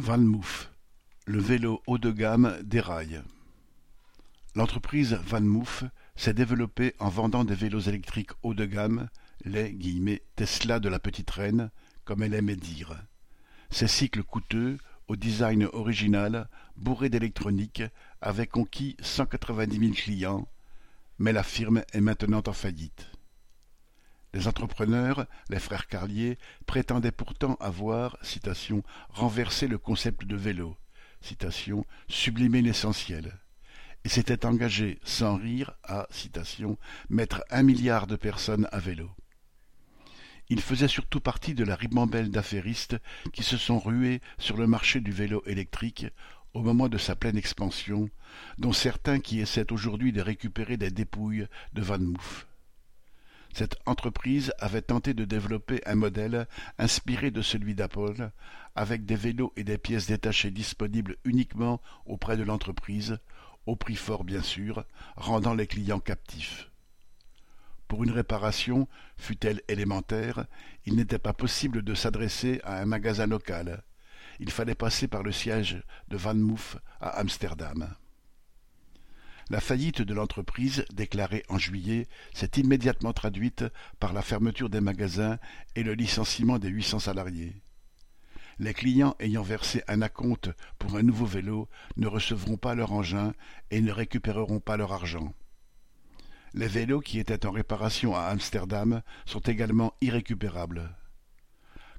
VanMoof, 0.00 0.72
le 1.26 1.40
vélo 1.40 1.82
haut 1.86 1.98
de 1.98 2.10
gamme 2.10 2.58
déraille. 2.62 3.20
L'entreprise 4.54 5.12
VanMoof 5.12 5.84
s'est 6.16 6.32
développée 6.32 6.94
en 7.00 7.10
vendant 7.10 7.44
des 7.44 7.54
vélos 7.54 7.80
électriques 7.80 8.30
haut 8.42 8.54
de 8.54 8.64
gamme, 8.64 9.10
les 9.44 9.76
«Tesla 10.36 10.80
de 10.80 10.88
la 10.88 10.98
petite 10.98 11.30
reine», 11.30 11.70
comme 12.06 12.22
elle 12.22 12.32
aimait 12.32 12.56
dire. 12.56 12.96
Ces 13.68 13.88
cycles 13.88 14.22
coûteux, 14.22 14.78
au 15.06 15.16
design 15.16 15.68
original, 15.74 16.48
bourrés 16.78 17.10
d'électronique, 17.10 17.82
avaient 18.22 18.46
conquis 18.46 18.96
cent 19.02 19.26
quatre-vingt-dix 19.26 19.78
mille 19.78 19.94
clients, 19.94 20.48
mais 21.18 21.34
la 21.34 21.42
firme 21.42 21.82
est 21.92 22.00
maintenant 22.00 22.42
en 22.46 22.54
faillite. 22.54 23.09
Les 24.32 24.46
entrepreneurs, 24.46 25.26
les 25.48 25.58
frères 25.58 25.88
Carlier, 25.88 26.38
prétendaient 26.66 27.10
pourtant 27.10 27.56
avoir 27.60 28.16
citation, 28.22 28.82
renversé 29.08 29.66
le 29.66 29.78
concept 29.78 30.24
de 30.24 30.36
vélo, 30.36 30.76
citation, 31.20 31.84
sublimé 32.08 32.62
l'essentiel, 32.62 33.40
et 34.04 34.08
s'étaient 34.08 34.46
engagés 34.46 34.98
sans 35.02 35.36
rire 35.36 35.72
à 35.82 36.06
citation, 36.10 36.78
mettre 37.08 37.42
un 37.50 37.62
milliard 37.62 38.06
de 38.06 38.16
personnes 38.16 38.68
à 38.70 38.78
vélo. 38.78 39.10
Ils 40.48 40.60
faisaient 40.60 40.88
surtout 40.88 41.20
partie 41.20 41.54
de 41.54 41.64
la 41.64 41.76
ribambelle 41.76 42.30
d'affairistes 42.30 42.96
qui 43.32 43.42
se 43.42 43.56
sont 43.56 43.78
rués 43.78 44.20
sur 44.38 44.56
le 44.56 44.66
marché 44.66 45.00
du 45.00 45.12
vélo 45.12 45.42
électrique 45.46 46.06
au 46.54 46.62
moment 46.62 46.88
de 46.88 46.98
sa 46.98 47.14
pleine 47.14 47.36
expansion, 47.36 48.08
dont 48.58 48.72
certains 48.72 49.20
qui 49.20 49.40
essaient 49.40 49.72
aujourd'hui 49.72 50.12
de 50.12 50.20
récupérer 50.20 50.76
des 50.76 50.90
dépouilles 50.90 51.46
de 51.72 51.82
Van 51.82 52.00
Mouf. 52.00 52.46
Cette 53.52 53.76
entreprise 53.84 54.52
avait 54.58 54.82
tenté 54.82 55.12
de 55.12 55.24
développer 55.24 55.80
un 55.86 55.96
modèle 55.96 56.46
inspiré 56.78 57.30
de 57.30 57.42
celui 57.42 57.74
d'Apple, 57.74 58.30
avec 58.74 59.04
des 59.04 59.16
vélos 59.16 59.52
et 59.56 59.64
des 59.64 59.78
pièces 59.78 60.06
détachées 60.06 60.50
disponibles 60.50 61.16
uniquement 61.24 61.80
auprès 62.06 62.36
de 62.36 62.44
l'entreprise, 62.44 63.18
au 63.66 63.76
prix 63.76 63.96
fort 63.96 64.24
bien 64.24 64.42
sûr, 64.42 64.84
rendant 65.16 65.54
les 65.54 65.66
clients 65.66 66.00
captifs. 66.00 66.70
Pour 67.88 68.04
une 68.04 68.12
réparation, 68.12 68.86
fût-elle 69.16 69.62
élémentaire, 69.66 70.46
il 70.86 70.94
n'était 70.94 71.18
pas 71.18 71.32
possible 71.32 71.82
de 71.82 71.94
s'adresser 71.94 72.60
à 72.62 72.80
un 72.80 72.86
magasin 72.86 73.26
local. 73.26 73.82
Il 74.38 74.50
fallait 74.50 74.76
passer 74.76 75.08
par 75.08 75.24
le 75.24 75.32
siège 75.32 75.82
de 76.08 76.16
Van 76.16 76.34
Moof 76.34 76.76
à 77.00 77.18
Amsterdam. 77.18 77.92
La 79.50 79.60
faillite 79.60 80.00
de 80.00 80.14
l'entreprise, 80.14 80.84
déclarée 80.94 81.42
en 81.48 81.58
juillet, 81.58 82.06
s'est 82.32 82.52
immédiatement 82.56 83.12
traduite 83.12 83.64
par 83.98 84.12
la 84.12 84.22
fermeture 84.22 84.70
des 84.70 84.80
magasins 84.80 85.38
et 85.74 85.82
le 85.82 85.94
licenciement 85.94 86.60
des 86.60 86.68
huit 86.68 86.84
cents 86.84 87.00
salariés. 87.00 87.60
Les 88.60 88.74
clients 88.74 89.16
ayant 89.18 89.42
versé 89.42 89.82
un 89.88 90.02
acompte 90.02 90.50
pour 90.78 90.94
un 90.94 91.02
nouveau 91.02 91.26
vélo 91.26 91.68
ne 91.96 92.06
recevront 92.06 92.58
pas 92.58 92.76
leur 92.76 92.92
engin 92.92 93.32
et 93.72 93.80
ne 93.80 93.90
récupéreront 93.90 94.60
pas 94.60 94.76
leur 94.76 94.92
argent. 94.92 95.34
Les 96.54 96.68
vélos 96.68 97.00
qui 97.00 97.18
étaient 97.18 97.44
en 97.44 97.50
réparation 97.50 98.14
à 98.14 98.26
Amsterdam 98.26 99.02
sont 99.26 99.40
également 99.40 99.94
irrécupérables. 100.00 100.94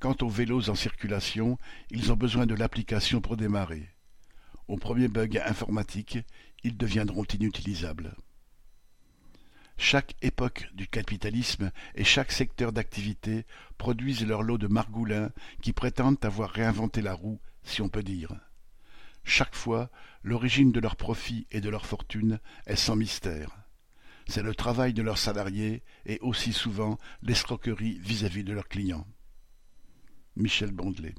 Quant 0.00 0.16
aux 0.22 0.30
vélos 0.30 0.70
en 0.70 0.74
circulation, 0.74 1.58
ils 1.90 2.10
ont 2.10 2.16
besoin 2.16 2.46
de 2.46 2.54
l'application 2.54 3.20
pour 3.20 3.36
démarrer. 3.36 3.93
Au 4.68 4.76
premier 4.76 5.08
bug 5.08 5.38
informatique, 5.44 6.18
ils 6.62 6.76
deviendront 6.76 7.24
inutilisables. 7.24 8.16
Chaque 9.76 10.14
époque 10.22 10.68
du 10.72 10.86
capitalisme 10.86 11.70
et 11.94 12.04
chaque 12.04 12.32
secteur 12.32 12.72
d'activité 12.72 13.44
produisent 13.76 14.26
leur 14.26 14.42
lot 14.42 14.56
de 14.56 14.68
margoulins 14.68 15.30
qui 15.60 15.72
prétendent 15.72 16.24
avoir 16.24 16.50
réinventé 16.50 17.02
la 17.02 17.12
roue, 17.12 17.40
si 17.64 17.82
on 17.82 17.88
peut 17.88 18.02
dire. 18.02 18.32
Chaque 19.24 19.54
fois, 19.54 19.90
l'origine 20.22 20.72
de 20.72 20.80
leurs 20.80 20.96
profits 20.96 21.46
et 21.50 21.60
de 21.60 21.68
leur 21.68 21.86
fortune 21.86 22.38
est 22.66 22.76
sans 22.76 22.96
mystère. 22.96 23.50
C'est 24.26 24.42
le 24.42 24.54
travail 24.54 24.94
de 24.94 25.02
leurs 25.02 25.18
salariés 25.18 25.82
et 26.06 26.18
aussi 26.20 26.52
souvent 26.52 26.98
l'escroquerie 27.22 27.98
vis-à-vis 27.98 28.44
de 28.44 28.52
leurs 28.52 28.68
clients. 28.68 29.06
Michel 30.36 30.70
Bondelet 30.70 31.14